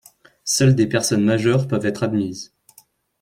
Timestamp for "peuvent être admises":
1.67-2.55